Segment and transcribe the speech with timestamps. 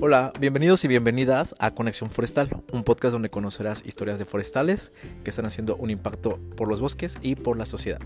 [0.00, 4.92] Hola, bienvenidos y bienvenidas a Conexión Forestal, un podcast donde conocerás historias de forestales
[5.24, 7.98] que están haciendo un impacto por los bosques y por la sociedad.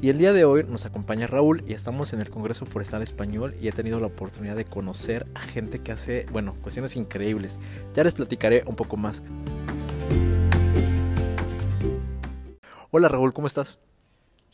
[0.00, 3.54] Y el día de hoy nos acompaña Raúl y estamos en el Congreso Forestal Español
[3.60, 7.60] y he tenido la oportunidad de conocer a gente que hace, bueno, cuestiones increíbles.
[7.92, 9.22] Ya les platicaré un poco más.
[12.90, 13.80] Hola Raúl, ¿cómo estás?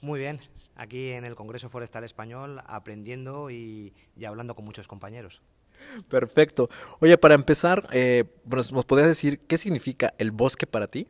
[0.03, 0.41] Muy bien,
[0.75, 5.41] aquí en el Congreso Forestal Español aprendiendo y, y hablando con muchos compañeros.
[6.09, 6.69] Perfecto.
[7.01, 11.09] Oye, para empezar, eh, ¿nos podrías decir qué significa el bosque para ti?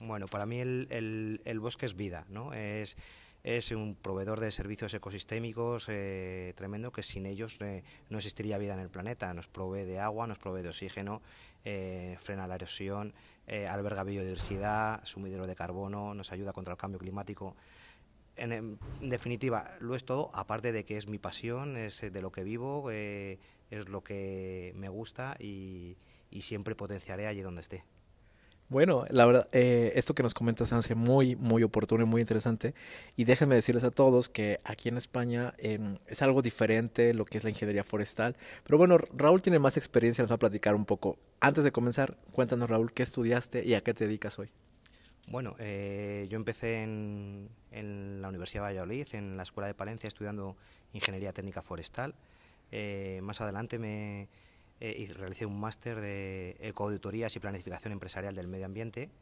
[0.00, 2.52] Bueno, para mí el, el, bosque es vida, ¿no?
[2.52, 2.96] Es,
[3.42, 8.74] es un proveedor de servicios ecosistémicos eh, tremendo que sin ellos eh, no existiría vida
[8.74, 9.32] en el planeta.
[9.34, 11.22] Nos provee de agua, nos provee de oxígeno,
[11.62, 13.14] frena la erosión,
[13.70, 17.56] alberga biodiversidad, sumidero de carbono, nos ayuda contra el cambio climático.
[18.36, 22.42] En, definitiva, lo es todo, aparte de que es mi pasión, es de lo que
[22.42, 22.90] vivo,
[23.70, 25.96] es lo que me gusta y,
[26.40, 27.84] siempre potenciaré allí donde esté.
[28.68, 32.74] Bueno, la verdad, eh, esto que nos comentas hace muy, muy oportuno y muy interesante.
[33.14, 37.38] Y déjenme decirles a todos que aquí en España em, es algo diferente lo que
[37.38, 38.36] es la ingeniería forestal.
[38.64, 41.18] Pero bueno, Raúl tiene más experiencia, nos va a platicar un poco.
[41.40, 44.50] Antes de comenzar, cuéntanos, Raúl, ¿qué estudiaste y a qué te dedicas hoy?
[45.28, 50.08] Bueno, eh, yo empecé en, en la Universidad de Valladolid, en la Escuela de Palencia,
[50.08, 50.56] estudiando
[50.92, 52.14] Ingeniería Técnica Forestal.
[52.76, 54.28] Eh, más adelante me
[54.80, 59.12] eh, realicé un máster de ecoauditorías y planificación empresarial del medio ambiente.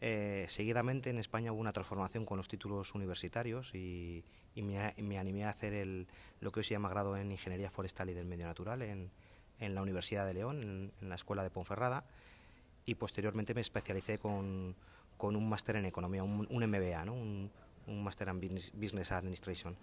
[0.00, 4.24] Eh, seguidamente en España hubo una transformación con los títulos universitarios y,
[4.56, 6.08] me, animé a hacer el,
[6.40, 9.10] lo que hoy se llama grado en Ingeniería Forestal y del Medio Natural en,
[9.58, 10.62] la Universidad de León,
[11.02, 12.06] en, la Escuela de Ponferrada,
[12.86, 14.74] y posteriormente me especialicé con,
[15.18, 17.12] un máster en Economía, un, MBA, ¿no?
[17.12, 17.50] un,
[17.88, 19.76] un máster en Business Administration.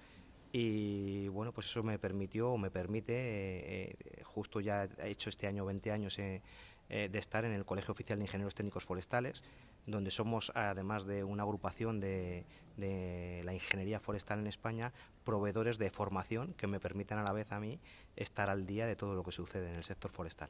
[0.59, 5.29] Y bueno, pues eso me permitió o me permite, eh, eh, justo ya he hecho
[5.29, 6.41] este año 20 años eh,
[6.89, 9.43] de estar en el Colegio Oficial de Ingenieros Técnicos Forestales,
[9.85, 12.43] donde somos, además de una agrupación de,
[12.75, 17.51] de, la ingeniería forestal en España, proveedores de formación que me permiten a la vez
[17.51, 17.79] a mí
[18.15, 20.49] estar al día de todo lo que sucede en el sector forestal.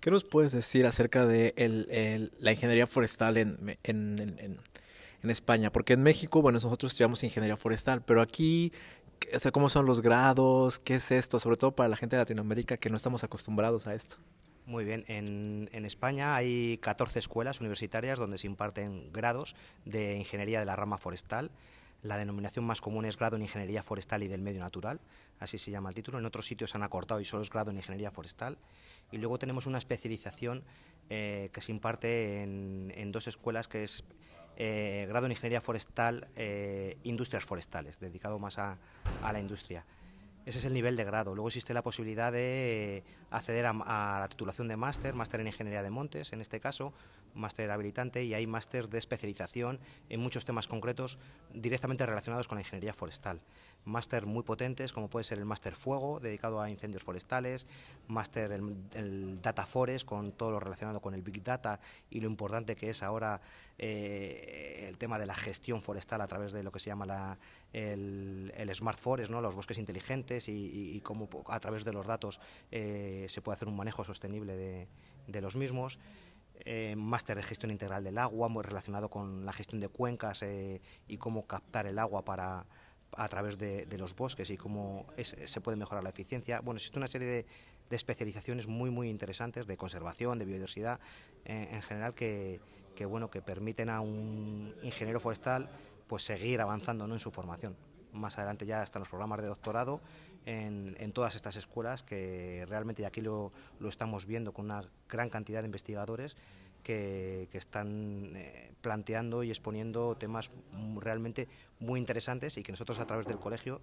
[0.00, 4.56] ¿Qué nos puedes decir acerca de el, la ingeniería forestal en, en, en,
[5.22, 5.70] en España?
[5.70, 8.72] Porque en México, bueno, nosotros estudiamos ingeniería forestal, pero aquí
[9.34, 12.22] o sea, cómo son los grados, qué es esto, sobre todo para la gente de
[12.22, 14.16] Latinoamérica que no estamos acostumbrados a esto.
[14.66, 19.56] Muy bien, en, en, España hay 14 escuelas universitarias donde se imparten grados
[19.86, 21.50] de ingeniería de la rama forestal.
[22.02, 25.00] La denominación más común es grado en ingeniería forestal y del medio natural,
[25.40, 26.18] así se llama el título.
[26.18, 28.58] En otros sitios se han acortado y solo es grado en ingeniería forestal.
[29.10, 30.62] Y luego tenemos una especialización
[31.08, 34.04] eh, que se imparte en, en dos escuelas que es
[34.60, 38.76] eh, grado en Ingeniería Forestal, eh, Industrias Forestales, dedicado más a,
[39.22, 39.86] la industria.
[40.46, 41.32] Ese es el nivel de grado.
[41.36, 45.90] Luego existe la posibilidad de acceder a, la titulación de máster, máster en Ingeniería de
[45.90, 46.92] Montes, en este caso,
[47.34, 51.18] máster habilitante, y hay máster de especialización en muchos temas concretos
[51.52, 53.40] directamente relacionados con la ingeniería forestal
[53.88, 57.66] máster muy potentes, como puede ser el máster Fuego, dedicado a incendios forestales,
[58.06, 61.80] máster el, Data Forest, con todo lo relacionado con el Big Data
[62.10, 63.40] y lo importante que es ahora
[63.78, 67.38] eh, el tema de la gestión forestal a través de lo que se llama la,
[67.72, 69.40] el, Smart Forest, ¿no?
[69.40, 72.40] los bosques inteligentes y, cómo a través de los datos
[72.70, 74.56] eh, se puede hacer un manejo sostenible
[75.26, 75.98] de, los mismos.
[76.64, 80.44] Eh, máster de gestión integral del agua, muy relacionado con la gestión de cuencas
[81.06, 82.66] y cómo captar el agua para,
[83.16, 86.60] a través de, los bosques y cómo se puede mejorar la eficiencia.
[86.60, 87.46] Bueno, existe una serie de,
[87.90, 91.00] especializaciones muy muy interesantes de conservación, de biodiversidad
[91.46, 92.60] eh, en general que,
[93.06, 95.70] bueno que permiten a un ingeniero forestal
[96.06, 97.76] pues seguir avanzando en su formación.
[98.12, 100.02] Más adelante ya están los programas de doctorado
[100.48, 105.60] en, todas estas escuelas que realmente aquí lo, lo estamos viendo con una gran cantidad
[105.60, 106.36] de investigadores
[106.82, 110.50] que, están eh, planteando y exponiendo temas
[110.96, 111.48] realmente
[111.80, 113.80] muy interesantes y que nosotros a través del colegio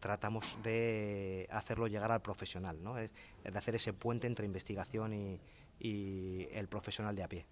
[0.00, 2.94] tratamos de hacerlo llegar al profesional, ¿no?
[2.94, 3.10] de
[3.54, 5.40] hacer ese puente entre investigación y,
[5.80, 7.46] el profesional de a pie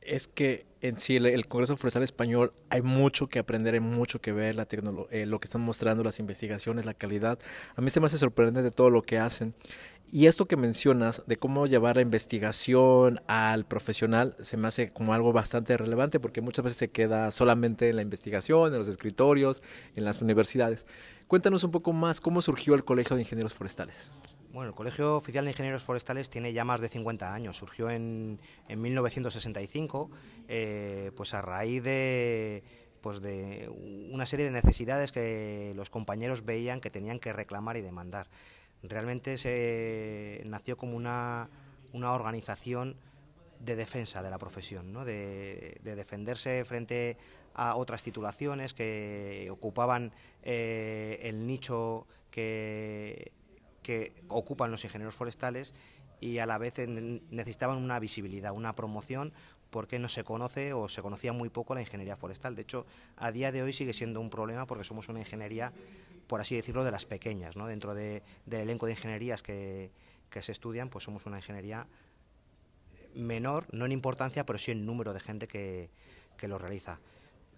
[0.00, 4.32] es que en sí el, Congreso Forestal Español hay mucho que aprender, hay mucho que
[4.32, 4.66] ver, la
[5.10, 7.38] eh, lo que están mostrando las investigaciones, la calidad.
[7.76, 9.54] A mí se me hace sorprendente todo lo que hacen.
[10.12, 15.14] Y esto que mencionas de cómo llevar la investigación al profesional se me hace como
[15.14, 19.62] algo bastante relevante porque muchas veces se queda solamente en la investigación, en los escritorios,
[19.94, 20.88] en las universidades.
[21.28, 24.10] Cuéntanos un poco más cómo surgió el Colegio de Ingenieros Forestales.
[24.52, 27.56] Bueno, el Colegio Oficial de Ingenieros Forestales tiene ya más de 50 años.
[27.56, 30.10] Surgió en, en 1965,
[30.48, 32.64] eh, pues a raíz de
[33.00, 33.70] pues de
[34.12, 38.28] una serie de necesidades que los compañeros veían que tenían que reclamar y demandar
[38.82, 41.48] Realmente se nació como una,
[41.92, 42.96] una organización
[43.60, 45.04] de defensa de la profesión, ¿no?
[45.04, 47.18] de, defenderse frente
[47.54, 50.12] a otras titulaciones que ocupaban
[50.42, 53.32] eh, el nicho que,
[53.82, 55.74] que ocupan los ingenieros forestales
[56.20, 59.32] y a la vez necesitaban una visibilidad, una promoción,
[59.70, 62.54] porque no se conoce o se conocía muy poco la ingeniería forestal.
[62.56, 62.86] De hecho,
[63.16, 65.72] a día de hoy sigue siendo un problema porque somos una ingeniería,
[66.30, 67.56] por así decirlo, de las pequeñas.
[67.56, 67.66] ¿no?
[67.66, 69.90] Dentro de, del elenco de ingenierías que,
[70.30, 71.88] que se estudian, pues somos una ingeniería
[73.16, 75.90] menor, no en importancia, pero sí en número de gente que,
[76.36, 77.00] que lo realiza.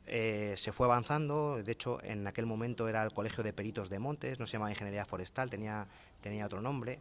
[0.07, 3.99] Eh, se fue avanzando, de hecho en aquel momento era el Colegio de Peritos de
[3.99, 5.87] Montes, no se llamaba Ingeniería Forestal, tenía,
[6.23, 6.99] tenía otro nombre,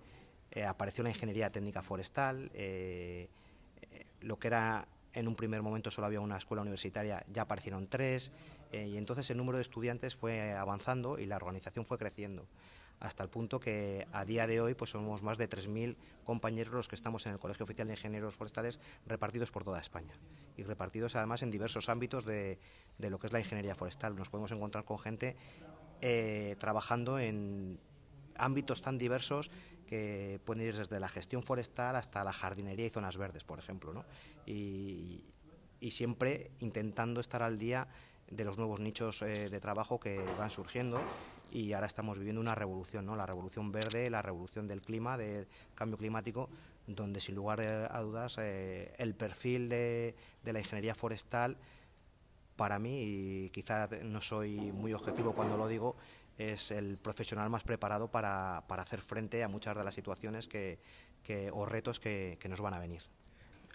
[0.51, 3.29] eh, apareció la Ingeniería Técnica Forestal, eh,
[4.19, 8.33] lo que era en un primer momento solo había una escuela universitaria, ya aparecieron tres,
[8.71, 12.47] y entonces el número de estudiantes fue avanzando y la organización fue creciendo
[13.01, 16.87] hasta el punto que a día de hoy pues somos más de 3.000 compañeros los
[16.87, 20.13] que estamos en el Colegio Oficial de Ingenieros Forestales repartidos por toda España
[20.55, 22.59] y repartidos además en diversos ámbitos de,
[22.99, 24.15] lo que es la ingeniería forestal.
[24.15, 25.35] Nos podemos encontrar con gente
[26.01, 27.79] eh, trabajando en
[28.35, 29.49] ámbitos tan diversos
[29.87, 33.93] que pueden ir desde la gestión forestal hasta la jardinería y zonas verdes, por ejemplo,
[33.93, 34.05] ¿no?
[34.45, 35.23] y,
[35.89, 37.87] siempre intentando estar al día
[38.31, 40.99] de los nuevos nichos eh, de trabajo que van surgiendo
[41.51, 43.15] y ahora estamos viviendo una revolución, ¿no?
[43.15, 46.49] la revolución verde, la revolución del clima, del cambio climático,
[46.87, 51.57] donde sin lugar a dudas eh, el perfil de, la ingeniería forestal,
[52.55, 55.97] para mí, y quizá no soy muy objetivo cuando lo digo,
[56.37, 60.79] es el profesional más preparado para, hacer frente a muchas de las situaciones que,
[61.51, 63.01] o retos que nos van a venir.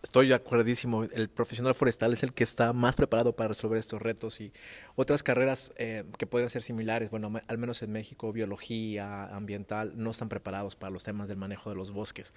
[0.06, 1.02] Estoy acuerdísimo.
[1.02, 4.52] El profesional forestal es el que está más preparado para resolver estos retos y
[4.94, 7.10] otras carreras eh, que pueden ser similares.
[7.10, 11.70] Bueno, al menos en México, biología, ambiental, no están preparados para los temas del manejo
[11.70, 12.34] de los bosques.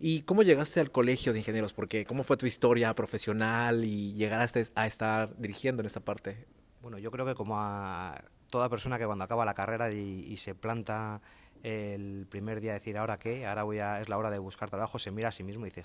[0.00, 1.72] ¿Y cómo llegaste al colegio de ingenieros?
[1.72, 6.48] Porque ¿cómo fue tu historia profesional y llegaste a estar dirigiendo en esta parte?
[6.82, 10.56] Bueno, yo creo que como a toda persona que cuando acaba la carrera y, se
[10.56, 11.22] planta
[11.62, 14.98] el primer día decir ahora qué, ahora voy a, es la hora de buscar trabajo,
[14.98, 15.84] se mira a sí mismo y dice,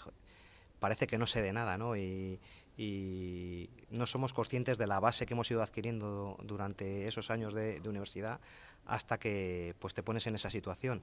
[0.79, 1.95] parece que no sé de nada, ¿no?
[1.95, 2.39] Y,
[3.91, 8.39] no somos conscientes de la base que hemos ido adquiriendo durante esos años de, universidad
[8.85, 11.01] hasta que pues te pones en esa situación.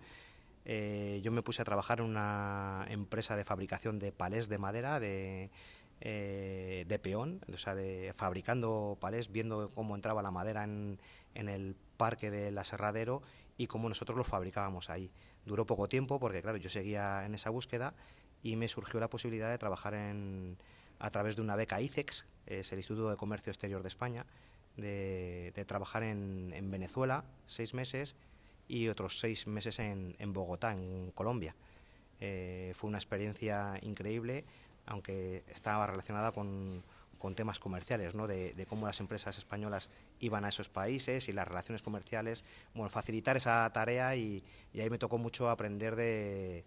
[0.65, 4.99] Eh, yo me puse a trabajar en una empresa de fabricación de palés de madera,
[5.01, 5.51] de,
[6.01, 10.99] eh, de peón, o sea, de fabricando palés, viendo cómo entraba la madera en,
[11.35, 13.21] en el parque del aserradero
[13.59, 15.11] y cómo nosotros los fabricábamos ahí.
[15.45, 17.95] Duró poco tiempo porque, claro, yo seguía en esa búsqueda
[18.43, 20.57] y me surgió la posibilidad de trabajar en,
[20.99, 24.25] a través de una beca ICEX, es el Instituto de Comercio Exterior de España,
[24.77, 28.15] de, trabajar en, Venezuela seis meses
[28.69, 31.55] y otros seis meses en, Bogotá, en Colombia.
[32.21, 34.45] Eh, fue una experiencia increíble,
[34.87, 36.83] aunque estaba relacionada con,
[37.35, 38.29] temas comerciales, ¿no?
[38.29, 39.91] de, cómo las empresas españolas
[40.21, 44.45] iban a esos países y las relaciones comerciales, bueno, facilitar esa tarea y
[44.75, 46.65] ahí me tocó mucho aprender de,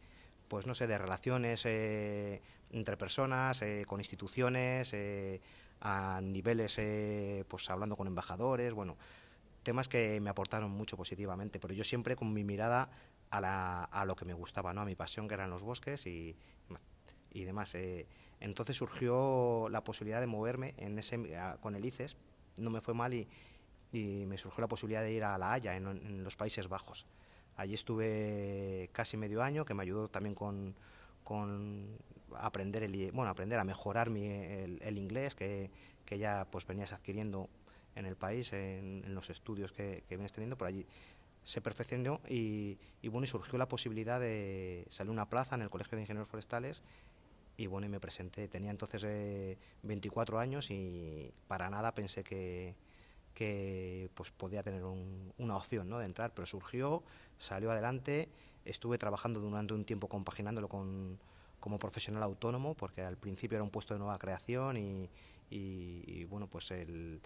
[0.49, 2.41] pues no sé, de relaciones eh,
[2.71, 5.39] entre personas, eh, con instituciones, eh,
[5.81, 6.81] a niveles,
[7.47, 8.97] pues hablando con embajadores, bueno,
[9.63, 12.89] temas que me aportaron mucho positivamente, pero yo siempre con mi mirada
[13.29, 14.81] a, la, a lo que me gustaba, ¿no?
[14.81, 16.35] a mi pasión que eran los bosques y,
[17.31, 17.77] y demás.
[18.41, 22.17] entonces surgió la posibilidad de moverme en ese, con el ICES,
[22.57, 23.29] no me fue mal y,
[23.93, 27.05] y me surgió la posibilidad de ir a La Haya, en los Países Bajos.
[27.59, 30.73] Allí estuve casi medio año, que me ayudó también con,
[32.37, 35.69] aprender el, bueno, aprender a mejorar mi, el, inglés que,
[36.09, 37.49] ya pues venías adquiriendo
[37.95, 40.85] en el país, en, los estudios que, que, vienes teniendo por allí.
[41.43, 45.97] Se perfeccionó y, bueno, y surgió la posibilidad de salir una plaza en el Colegio
[45.97, 46.81] de Ingenieros Forestales
[47.57, 48.47] y bueno, y me presenté.
[48.47, 49.05] Tenía entonces
[49.83, 52.77] 24 eh, años y para nada pensé que,
[53.33, 55.99] que pues podía tener una opción ¿no?
[55.99, 57.03] de entrar, pero surgió,
[57.37, 58.29] salió adelante,
[58.65, 61.19] estuve trabajando durante un tiempo compaginándolo con,
[61.59, 66.71] como profesional autónomo, porque al principio era un puesto de nueva creación y, bueno, pues
[66.71, 67.21] el,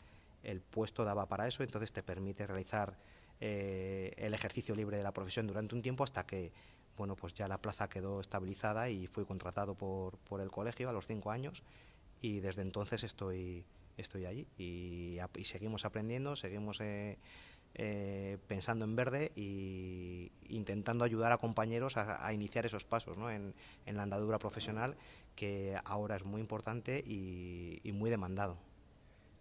[0.70, 2.98] puesto daba para eso, entonces te permite realizar
[3.40, 6.52] eh, el ejercicio libre de la profesión durante un tiempo hasta que
[6.96, 11.08] bueno, pues ya la plaza quedó estabilizada y fui contratado por el colegio a los
[11.08, 11.64] cinco años.
[12.22, 13.66] Y desde entonces estoy
[13.98, 17.18] estoy allí y, seguimos aprendiendo, seguimos eh,
[17.76, 24.04] eh, pensando en verde e intentando ayudar a compañeros a, iniciar esos pasos en, la
[24.04, 24.96] andadura profesional
[25.36, 28.60] que ahora es muy importante y, muy demandado.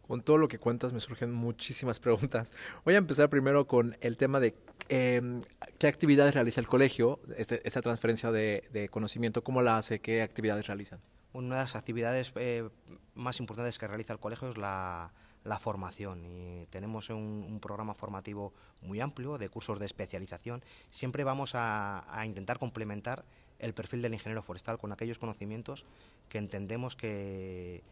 [0.07, 2.53] Con todo lo que cuentas me surgen muchísimas preguntas.
[2.85, 4.55] Voy a empezar primero con el tema de
[4.89, 5.43] em,
[5.79, 7.21] ¿qué actividades realiza el colegio?
[7.37, 10.01] Este, esta transferencia de, conocimiento, ¿cómo la hace?
[10.01, 11.01] ¿Qué actividades realizan?
[11.33, 12.69] Una de las actividades eh,
[13.15, 15.13] más importantes que realiza el colegio es la,
[15.61, 20.63] formación y tenemos un, programa formativo muy amplio de cursos de especialización.
[20.91, 23.25] Siempre vamos a, intentar complementar
[23.59, 25.87] el perfil del ingeniero forestal con aquellos conocimientos
[26.29, 27.83] que entendemos que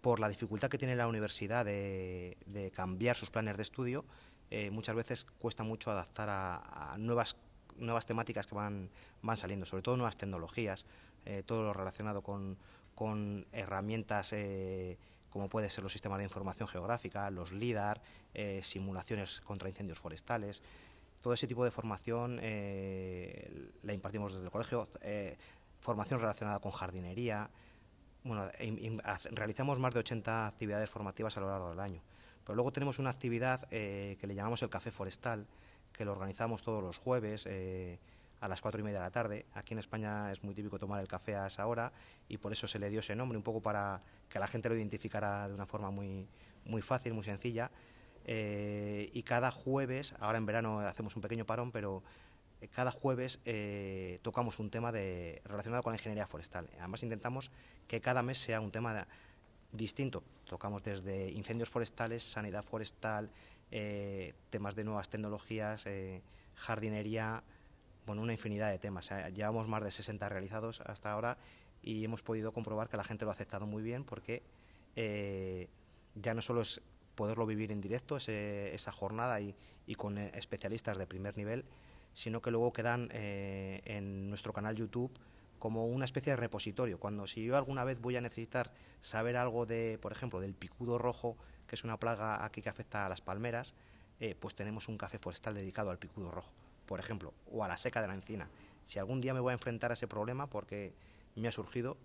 [0.00, 4.04] por la dificultad que tiene la universidad de cambiar sus planes de estudio,
[4.54, 7.36] eh, muchas veces cuesta mucho adaptar a, nuevas,
[8.06, 8.90] temáticas que van,
[9.22, 10.84] van saliendo, sobre todo nuevas tecnologías,
[11.24, 12.58] eh, todo lo relacionado con,
[12.94, 14.98] con herramientas eh,
[15.30, 18.02] como puede ser los sistemas de información geográfica, los LIDAR,
[18.62, 20.62] simulaciones contra incendios forestales.
[21.22, 24.88] Todo ese tipo de formación la impartimos desde el colegio,
[25.80, 27.48] formación relacionada con jardinería.
[28.24, 28.50] Bueno,
[29.30, 32.02] realizamos más de 80 actividades formativas a lo largo del año.
[32.44, 35.46] Pero luego tenemos una actividad eh, que le llamamos el Café Forestal,
[35.92, 37.98] que lo organizamos todos los jueves eh,
[38.42, 39.46] a las cuatro y media de la tarde.
[39.54, 41.92] Aquí en España es muy típico tomar el café a esa hora
[42.28, 44.76] y por eso se le dio ese nombre, un poco para que la gente lo
[44.76, 46.26] identificara de una forma muy,
[46.64, 47.70] muy fácil, muy sencilla.
[48.24, 52.02] Eh, y cada jueves, ahora en verano hacemos un pequeño parón, pero
[52.70, 53.40] cada jueves
[54.22, 56.68] tocamos un tema de, relacionado con la ingeniería forestal.
[56.78, 57.50] Además intentamos
[57.88, 59.06] que cada mes sea un tema
[59.72, 60.22] distinto.
[60.46, 63.30] Tocamos desde incendios forestales, sanidad forestal,
[63.70, 66.22] eh, temas de nuevas tecnologías, eh,
[66.54, 67.42] jardinería,
[68.06, 69.10] bueno, una infinidad de temas.
[69.34, 71.38] llevamos más de 60 realizados hasta ahora
[71.82, 74.42] y hemos podido comprobar que la gente lo ha aceptado muy bien porque
[74.96, 75.68] eh,
[76.14, 76.80] ya no solo es
[77.14, 79.54] poderlo vivir en directo, esa jornada y,
[79.96, 81.64] con especialistas de primer nivel,
[82.14, 85.12] sino que luego quedan en nuestro canal YouTube
[85.62, 86.98] como una especie de repositorio.
[86.98, 90.98] Cuando si yo alguna vez voy a necesitar saber algo de, por ejemplo, del picudo
[90.98, 91.36] rojo,
[91.68, 93.72] que es una plaga aquí que afecta a las palmeras,
[94.18, 96.50] eh, pues tenemos un café forestal dedicado al picudo rojo,
[96.86, 98.48] por ejemplo, o a la seca de la encina.
[98.84, 100.94] Si algún día me voy a enfrentar a ese problema porque
[101.34, 101.96] me ha surgido,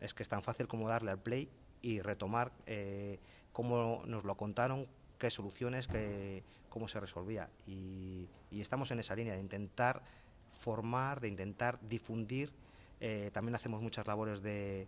[0.00, 1.48] es que es tan fácil como darle al play
[1.82, 3.18] y retomar eh,
[3.52, 4.86] cómo nos lo contaron,
[5.18, 7.50] qué soluciones, qué, cómo se resolvía.
[7.66, 10.02] y estamos en esa línea de intentar
[10.50, 12.52] formar, de intentar difundir
[13.00, 14.86] eh, también hacemos muchas labores de,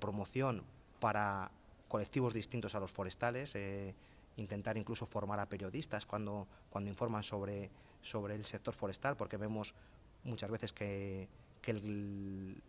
[0.00, 0.62] promoción
[1.00, 1.50] para
[1.88, 3.94] colectivos distintos a los forestales, eh,
[4.36, 7.70] intentar incluso formar a periodistas cuando, cuando informan sobre,
[8.02, 9.74] sobre el sector forestal, porque vemos
[10.24, 11.28] muchas veces que,
[11.66, 12.62] el,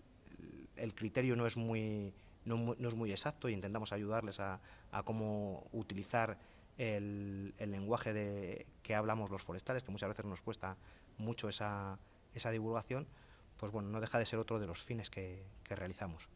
[0.96, 2.14] criterio no es muy,
[2.46, 4.60] no, es muy exacto e intentamos ayudarles a,
[5.04, 6.38] cómo utilizar
[6.78, 10.78] el, lenguaje de que hablamos los forestales, que muchas veces nos cuesta
[11.18, 11.98] mucho esa,
[12.34, 13.08] esa divulgación,
[13.58, 16.30] pues bueno, no deja de ser otro de los fines que, realizamos.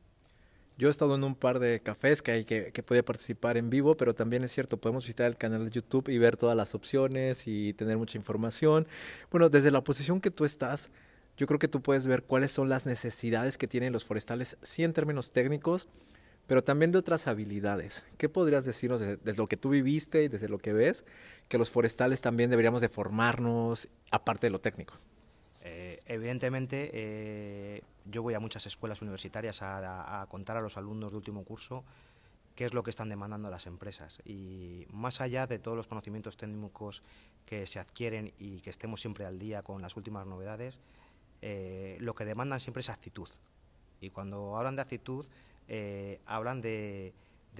[0.77, 3.69] Yo he estado en un par de cafés que hay que, que puede participar en
[3.71, 6.75] vivo, pero también es cierto, podemos visitar el canal de YouTube y ver todas las
[6.75, 8.87] opciones y tener mucha información.
[9.31, 10.91] Bueno, desde la posición que tú estás,
[11.37, 14.83] yo creo que tú puedes ver cuáles son las necesidades que tienen los forestales, sí
[14.83, 15.87] en términos técnicos,
[16.47, 18.05] pero también de otras habilidades.
[18.17, 21.05] ¿Qué podrías decirnos desde, lo que tú viviste y desde lo que ves,
[21.47, 24.95] que los forestales también deberíamos de formarnos aparte de lo técnico?
[25.69, 31.17] Eh, evidentemente, eh, yo voy a muchas escuelas universitarias a, contar a los alumnos de
[31.17, 31.83] último curso
[32.55, 34.21] qué es lo que están demandando las empresas.
[34.25, 37.03] Y más allá de todos los conocimientos técnicos
[37.45, 40.79] que se adquieren y que estemos siempre al día con las últimas novedades,
[41.41, 43.27] eh, lo que demandan siempre es actitud.
[43.99, 45.25] Y cuando hablan de actitud,
[46.25, 47.13] hablan de,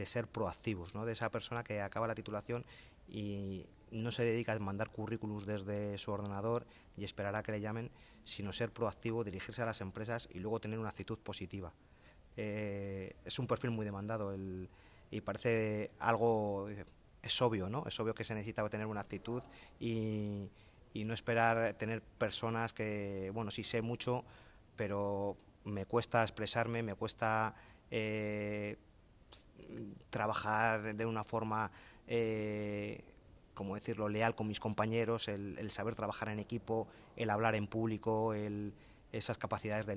[0.06, 2.64] ser proactivos, de esa persona que acaba la titulación
[3.10, 6.66] y no se dedica a mandar currículums desde su ordenador
[6.96, 7.92] y esperar a que le llamen,
[8.24, 11.74] sino ser proactivo, dirigirse a las empresas y luego tener una actitud positiva.
[12.36, 14.36] Eh, es un perfil muy demandado
[15.10, 16.68] y parece algo,
[17.22, 17.86] es obvio, ¿no?
[17.88, 19.44] Es obvio que se necesita tener una actitud
[19.80, 20.50] y,
[20.96, 24.26] no esperar tener personas que, bueno, sí sé mucho,
[24.76, 27.54] pero me cuesta expresarme, me cuesta
[27.92, 28.78] eh,
[30.10, 31.72] trabajar de una forma...
[32.08, 33.04] Eh,
[33.58, 38.36] como decirlo, leal con mis compañeros, el, saber trabajar en equipo, el hablar en público,
[39.12, 39.96] esas capacidades de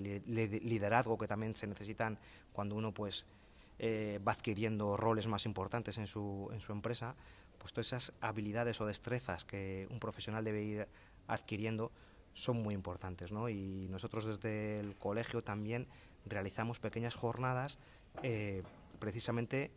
[0.64, 2.18] liderazgo que también se necesitan
[2.54, 3.26] cuando uno pues
[3.78, 7.14] eh, va adquiriendo roles más importantes en su, empresa,
[7.58, 10.88] pues todas esas habilidades o destrezas que un profesional debe ir
[11.28, 11.92] adquiriendo
[12.32, 13.30] son muy importantes.
[13.30, 15.86] Y nosotros desde el colegio también
[16.24, 17.76] realizamos pequeñas jornadas
[18.22, 18.62] eh,
[18.98, 19.70] precisamente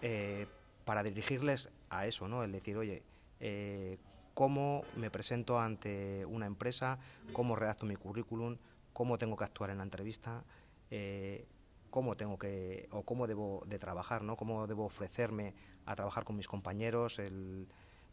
[0.00, 0.46] eh,
[0.84, 3.02] para dirigirles a eso, el decir, oye,
[3.40, 3.98] eh,
[4.34, 6.98] cómo me presento ante una empresa,
[7.32, 8.58] cómo redacto mi currículum,
[8.92, 10.44] cómo tengo que actuar en la entrevista,
[10.90, 11.46] eh,
[11.90, 14.36] cómo tengo que o cómo debo de trabajar, ¿no?
[14.36, 15.54] Cómo debo ofrecerme
[15.86, 17.68] a trabajar con mis compañeros, el,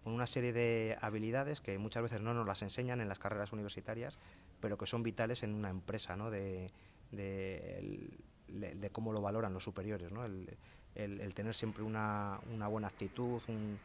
[0.05, 4.19] una serie de habilidades que muchas veces no nos las enseñan en las carreras universitarias,
[4.59, 6.31] pero que son vitales en una empresa, ¿no?
[6.31, 6.71] de,
[8.91, 10.25] cómo lo valoran los superiores, ¿no?
[10.25, 10.57] el,
[10.95, 13.79] el, tener siempre una, una buena actitud, un,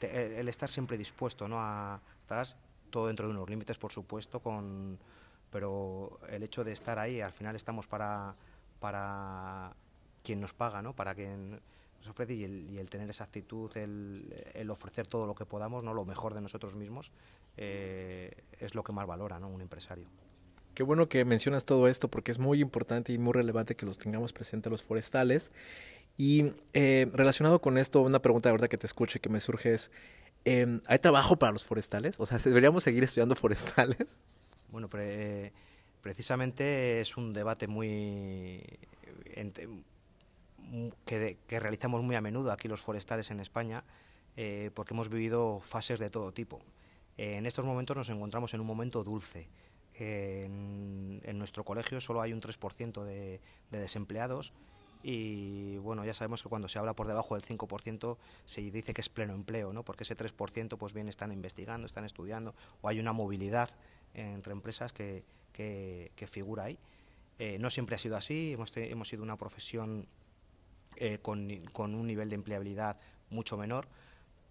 [0.00, 1.56] el estar siempre dispuesto ¿no?
[1.60, 2.46] a estar
[2.90, 4.98] todo dentro de unos límites, por supuesto, con,
[5.50, 8.34] pero el hecho de estar ahí, al final estamos para,
[8.80, 9.74] para
[10.22, 10.94] quien nos paga, ¿no?
[10.94, 11.60] para quien
[11.98, 15.44] nos ofrece y el, y el tener esa actitud, el, el, ofrecer todo lo que
[15.44, 17.10] podamos, no lo mejor de nosotros mismos,
[17.56, 19.48] eh, es lo que más valora ¿no?
[19.48, 20.06] un empresario.
[20.74, 23.98] Qué bueno que mencionas todo esto porque es muy importante y muy relevante que los
[23.98, 25.52] tengamos presentes los forestales.
[26.20, 29.38] Y eh, relacionado con esto, una pregunta de verdad que te escucho y que me
[29.38, 29.92] surge es,
[30.44, 32.18] eh, ¿hay trabajo para los forestales?
[32.18, 34.20] O sea, ¿deberíamos seguir estudiando forestales?
[34.70, 35.52] Bueno, pre
[36.02, 38.62] precisamente es un debate muy
[41.04, 43.84] que, realizamos muy a menudo aquí los forestales en España,
[44.36, 46.58] eh, porque hemos vivido fases de todo tipo.
[47.16, 49.48] en estos momentos nos encontramos en un momento dulce.
[49.94, 54.52] En, nuestro colegio solo hay un 3% de, de desempleados
[55.02, 59.00] y bueno, ya sabemos que cuando se habla por debajo del 5% se dice que
[59.00, 59.84] es pleno empleo, ¿no?
[59.84, 63.70] porque ese 3% pues bien están investigando, están estudiando o hay una movilidad
[64.14, 66.78] entre empresas que, que, figura ahí.
[67.38, 70.08] Eh, no siempre ha sido así, hemos, hemos sido una profesión
[70.96, 72.98] eh, con, con, un nivel de empleabilidad
[73.30, 73.86] mucho menor,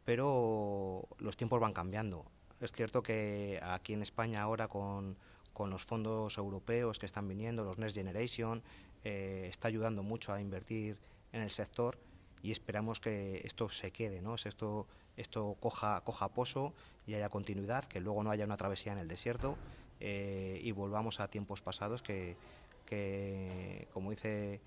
[0.06, 2.26] pero los tiempos van cambiando.
[2.62, 5.18] Es cierto que aquí en España ahora con,
[5.58, 8.62] con los fondos europeos que están viniendo, los Next Generation,
[9.04, 10.98] eh, está ayudando mucho a invertir
[11.32, 11.98] en el sector
[12.42, 14.36] y esperamos que esto se quede, ¿no?
[14.36, 16.74] Esto, esto coja, coja pozo
[17.06, 19.58] y haya continuidad, que luego no haya una travesía en el desierto
[20.00, 22.38] eh, y volvamos a tiempos pasados que,
[23.94, 24.62] como dice,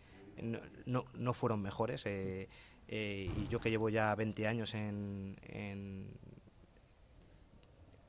[0.86, 2.04] no, fueron mejores.
[2.06, 2.48] Eh,
[2.88, 6.08] y yo que llevo ya 20 años en,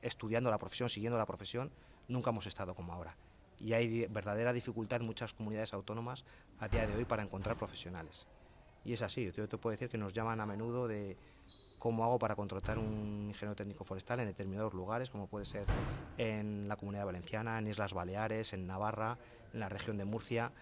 [0.00, 1.70] estudiando la profesión, siguiendo la profesión,
[2.08, 3.16] nunca hemos estado como ahora.
[3.62, 6.24] Y hay verdadera dificultad en muchas comunidades autónomas
[6.58, 8.26] a día de hoy para encontrar profesionales.
[8.84, 11.16] Y es así, yo te puedo decir que nos llaman a menudo de
[11.78, 15.64] cómo hago para contratar un ingeniero técnico forestal en determinados lugares, como puede ser
[16.18, 19.18] en la Comunidad Valenciana, en Islas Baleares, en Navarra,
[19.52, 20.52] en la región de Murcia.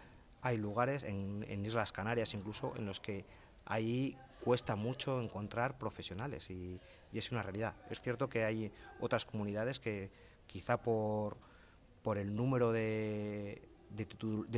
[0.43, 3.27] Hay lugares, en, Islas Canarias incluso, en los que
[3.67, 6.81] ahí cuesta mucho encontrar profesionales y,
[7.13, 7.75] es una realidad.
[7.91, 10.11] Es cierto que hay otras comunidades que
[10.47, 11.37] quizá por,
[12.03, 13.69] por el número de,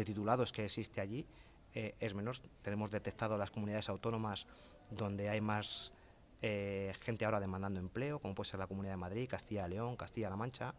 [0.05, 1.26] titulados que existe allí
[1.74, 2.42] eh, es menos.
[2.62, 4.46] Tenemos detectado las comunidades autónomas
[4.90, 5.92] donde hay más
[6.42, 10.37] eh, gente ahora demandando empleo, como puede ser la Comunidad de Madrid, Castilla León, Castilla-La
[10.37, 10.74] Mancha,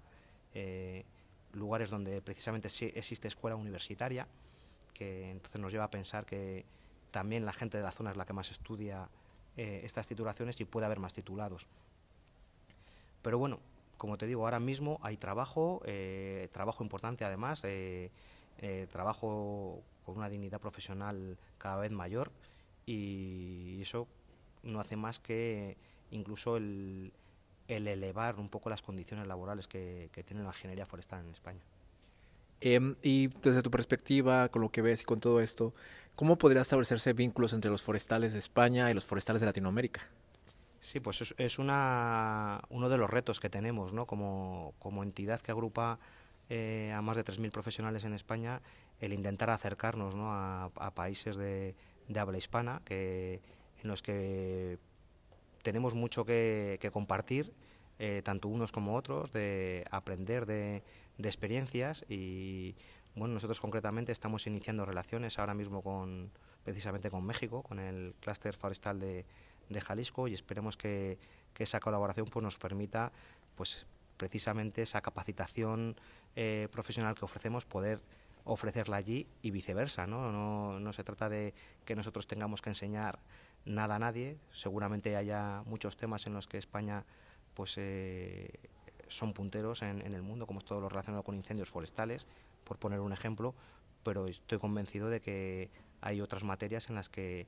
[0.54, 1.06] eh,
[1.54, 4.28] lugares donde precisamente existe escuela universitaria,
[4.94, 6.66] que entonces nos lleva a pensar que
[7.12, 9.10] también la gente de la zona es la que más estudia
[9.56, 11.68] estas titulaciones y puede haber más titulados.
[13.22, 13.60] Pero bueno,
[14.04, 15.82] como te digo, ahora mismo hay trabajo,
[16.52, 17.66] trabajo importante además,
[18.90, 22.30] trabajo con una dignidad profesional cada vez mayor
[22.86, 24.06] y eso
[24.62, 25.78] no hace más que
[26.12, 27.14] incluso el,
[27.70, 31.62] elevar un poco las condiciones laborales que, tiene la ingeniería forestal en España.
[32.60, 35.74] Em, y desde tu perspectiva, con lo que ves y con todo esto,
[36.18, 40.10] ¿cómo podría establecerse vínculos entre los forestales de España y los forestales de Latinoamérica?
[40.84, 44.06] Sí, pues es, una, uno de los retos que tenemos ¿no?
[44.06, 45.98] como, entidad que agrupa
[46.50, 48.62] eh, a más de 3.000 profesionales en España,
[49.00, 50.34] el intentar acercarnos ¿no?
[50.34, 51.74] a, países de,
[52.10, 53.40] de habla hispana que,
[53.82, 54.78] en los que
[55.62, 57.54] tenemos mucho que, compartir,
[57.98, 60.84] eh, tanto unos como otros, de aprender de,
[61.18, 62.76] experiencias y
[63.16, 66.30] bueno, nosotros concretamente estamos iniciando relaciones ahora mismo con
[66.66, 69.26] precisamente con México, con el clúster forestal de,
[69.82, 71.18] Jalisco y esperemos que,
[71.58, 73.12] esa colaboración pues, nos permita
[73.56, 73.86] pues
[74.18, 75.96] precisamente esa capacitación
[76.36, 78.02] eh, profesional que ofrecemos poder
[78.44, 80.32] ofrecerla allí y viceversa, ¿no?
[80.32, 80.80] ¿no?
[80.80, 81.54] No se trata de
[81.86, 83.20] que nosotros tengamos que enseñar
[83.66, 84.38] nada a nadie.
[84.52, 87.06] Seguramente haya muchos temas en los que España
[87.54, 88.50] pues eh,
[89.08, 92.28] son punteros en, el mundo, como es todo lo relacionado con incendios forestales,
[92.64, 93.54] por poner un ejemplo,
[94.04, 95.70] pero estoy convencido de que
[96.02, 97.48] hay otras materias en las que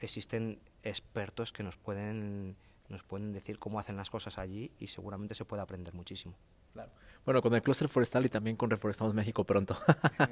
[0.00, 2.56] existen expertos que nos pueden
[2.88, 6.36] nos pueden decir cómo hacen las cosas allí y seguramente se puede aprender muchísimo.
[7.24, 9.76] Bueno, con el clúster forestal y también con Reforestamos México pronto.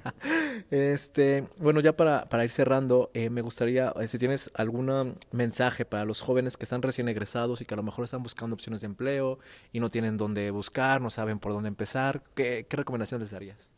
[0.70, 5.84] este, bueno, ya para, para ir cerrando, eh, me gustaría, eh, si tienes algún mensaje
[5.84, 8.82] para los jóvenes que están recién egresados y que a lo mejor están buscando opciones
[8.82, 9.40] de empleo
[9.72, 13.70] y no tienen dónde buscar, no saben por dónde empezar, ¿qué, qué recomendación les darías?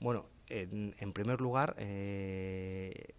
[0.00, 3.14] Bueno, en, primer lugar, eh,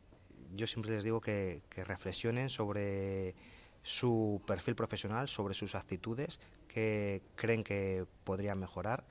[0.56, 3.36] yo siempre les digo que, reflexionen sobre
[3.84, 9.06] su perfil profesional, sobre sus actitudes, que creen que podrían mejorar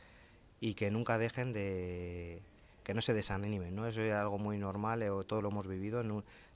[0.61, 2.42] y que nunca dejen de
[2.85, 3.87] que no se desanimen, ¿no?
[3.87, 6.03] Eso es algo muy normal, eh, todo lo hemos vivido.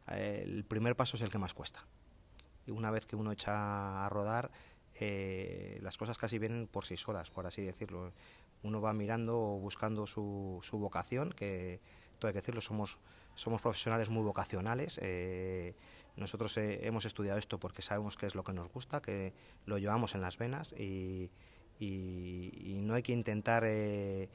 [0.08, 1.84] Eh, el primer paso es el que más cuesta.
[2.66, 4.50] Y una vez que uno echa a rodar,
[5.00, 8.12] eh, las cosas casi vienen por sí solas, por así decirlo.
[8.62, 11.80] Uno va mirando o buscando su, su vocación, que
[12.18, 12.98] todo hay que decirlo, somos,
[13.40, 15.00] somos profesionales muy vocacionales.
[16.16, 19.32] nosotros hemos estudiado esto porque sabemos que es lo que nos gusta, que
[19.64, 21.30] lo llevamos en las venas y,
[22.82, 24.28] no hay que intentar eh,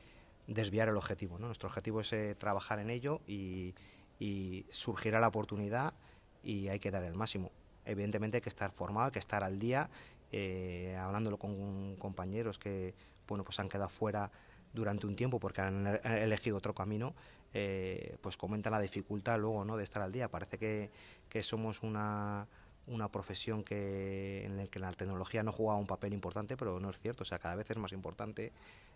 [0.47, 1.37] desviar el objetivo.
[1.37, 3.75] Nuestro objetivo es eh, trabajar en ello y,
[4.71, 5.93] surgirá la oportunidad
[6.43, 7.51] y hay que dar el máximo.
[7.85, 9.89] Evidentemente hay que estar formado, hay que estar al día,
[10.31, 12.95] eh, hablándolo con compañeros que
[13.27, 14.31] bueno, pues han quedado fuera
[14.73, 17.13] durante un tiempo porque han elegido otro camino,
[18.21, 19.77] pues comentan la dificultad luego ¿no?
[19.77, 20.29] de estar al día.
[20.29, 20.57] Parece
[21.29, 22.47] que somos una
[22.87, 26.89] una profesión que, en la que la tecnología no juega un papel importante, pero no
[26.89, 28.51] es cierto, o sea, cada vez es más importante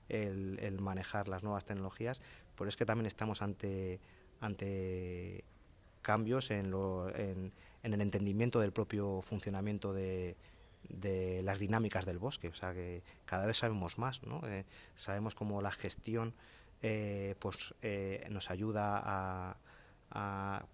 [0.10, 2.22] el, manejar las nuevas tecnologías,
[2.56, 4.00] pero es que también estamos ante,
[4.42, 5.44] ante
[6.02, 6.74] cambios en,
[7.16, 7.52] en,
[7.94, 10.36] el entendimiento del propio funcionamiento de,
[10.88, 14.42] de, las dinámicas del bosque, o sea, que cada vez sabemos más, ¿no?
[14.48, 16.34] Eh, sabemos cómo la gestión
[16.82, 20.66] eh, pues, eh, nos ayuda a,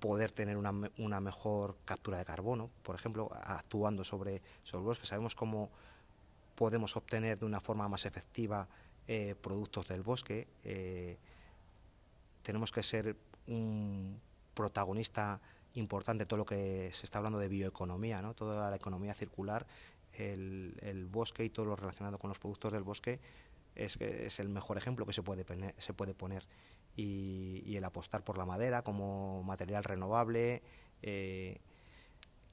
[0.00, 5.06] poder tener una, mejor captura de carbono, por ejemplo, actuando sobre, sobre bosque.
[5.06, 5.70] Sabemos cómo
[6.56, 8.68] podemos obtener de una forma más efectiva
[9.08, 10.46] eh, productos del bosque.
[12.42, 14.20] Tenemos que ser un
[14.52, 15.40] protagonista
[15.72, 18.34] importante todo lo que se está hablando de bioeconomía, ¿no?
[18.34, 19.66] toda la economía circular,
[20.12, 23.20] el bosque y todo lo relacionado con los productos del bosque
[23.74, 25.44] es, es el mejor ejemplo que se puede,
[25.78, 26.46] se puede poner
[26.96, 30.62] y, el apostar por la madera como material renovable,
[31.02, 31.60] eh,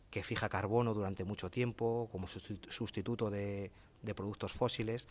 [0.09, 3.71] que fija carbono durante mucho tiempo, como sustituto de,
[4.15, 5.07] productos fósiles,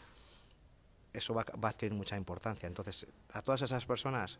[1.12, 2.66] eso va, a tener mucha importancia.
[2.66, 4.38] Entonces, a todas esas personas,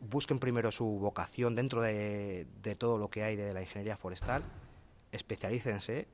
[0.00, 2.46] busquen primero su vocación dentro de,
[2.78, 4.44] todo lo que hay de la ingeniería forestal,
[5.12, 6.06] especialícense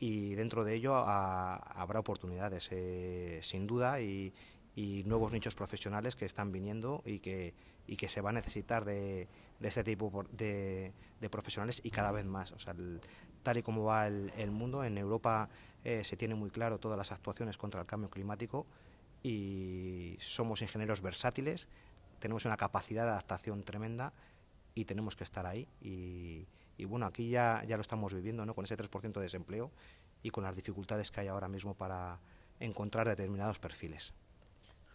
[0.00, 4.32] y dentro de ello habrá oportunidades, eh, sin duda, y,
[4.74, 7.54] y nuevos nichos profesionales que están viniendo y que,
[7.86, 12.12] y que se va a necesitar de, de este tipo de, de, profesionales y cada
[12.12, 12.52] vez más.
[12.52, 12.74] O sea,
[13.42, 15.50] tal y como va el, el mundo, en Europa
[15.84, 18.66] eh, se tiene muy claro todas las actuaciones contra el cambio climático
[19.22, 21.68] y somos ingenieros versátiles,
[22.20, 24.14] tenemos una capacidad de adaptación tremenda
[24.74, 25.68] y tenemos que estar ahí.
[25.82, 26.46] Y,
[26.80, 28.54] y bueno, aquí ya, ya lo estamos viviendo, ¿no?
[28.54, 29.70] con ese 3% de desempleo
[30.22, 32.20] y con las dificultades que hay ahora mismo para
[32.58, 34.14] encontrar determinados perfiles.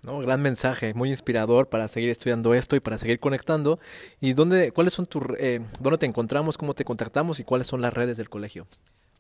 [0.02, 3.80] No, gran mensaje, muy inspirador para seguir estudiando esto y para seguir conectando.
[4.20, 7.82] ¿Y dónde, cuáles son tus, eh, dónde te encontramos, cómo te contactamos y cuáles son
[7.82, 8.66] las redes del colegio?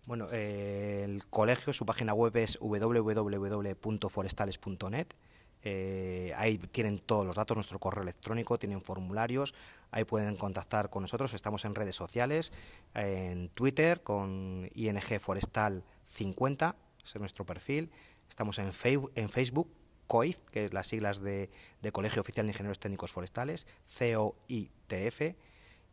[0.05, 5.07] Bueno, eh, el colegio, su página web es www.forestales.net.
[5.67, 9.55] Eh, ahí tienen todos los datos, nuestro correo electrónico, tienen formularios,
[9.89, 11.33] ahí pueden contactar con nosotros.
[11.33, 12.53] Estamos en redes sociales,
[12.93, 17.89] en Twitter con ING Forestal 50, ese es nuestro perfil.
[18.29, 18.71] Estamos en,
[19.15, 19.71] en Facebook
[20.05, 21.49] COIF, que es las siglas de,
[21.91, 25.35] Colegio Oficial de Ingenieros Técnicos Forestales, COITF,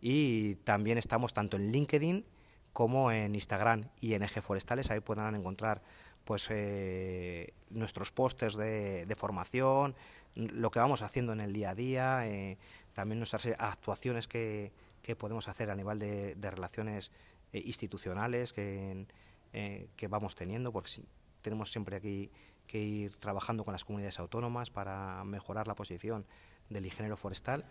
[0.02, 2.26] y también estamos tanto en LinkedIn
[2.74, 5.82] como en Instagram ING Forestales, ahí podrán encontrar
[6.24, 9.94] pues eh, nuestros pósters de, formación,
[10.34, 12.58] lo que vamos haciendo en el día a día, eh,
[12.92, 14.72] también nuestras actuaciones que,
[15.18, 17.10] podemos hacer a nivel de, relaciones
[17.52, 19.06] eh, institucionales que,
[19.52, 20.90] que vamos teniendo, porque
[21.42, 22.30] tenemos siempre aquí
[22.66, 26.24] que ir trabajando con las comunidades autónomas para mejorar la posición
[26.70, 27.64] del ingeniero forestal.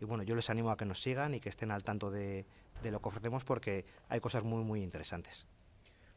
[0.00, 2.46] Y bueno, yo les animo a que nos sigan y que estén al tanto de,
[2.82, 5.46] de lo que ofrecemos porque hay cosas muy, muy interesantes.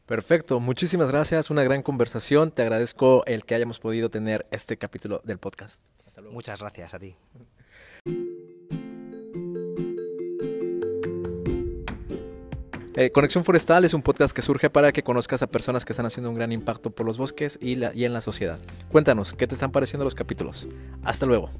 [0.06, 2.50] Perfecto, muchísimas gracias, una gran conversación.
[2.50, 5.82] Te agradezco el que hayamos podido tener este capítulo del podcast.
[6.30, 7.16] Muchas gracias a ti.
[12.96, 16.06] Eh, Conexión Forestal es un podcast que surge para que conozcas a personas que están
[16.06, 18.60] haciendo un gran impacto por los bosques y, y en la sociedad.
[18.92, 20.68] Cuéntanos, ¿qué te están pareciendo los capítulos?
[21.02, 21.50] Hasta luego.